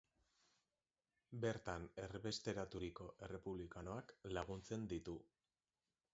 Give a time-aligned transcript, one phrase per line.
[1.43, 5.19] Bertan erbesteraturiko errepublikanoak laguntzen ditu.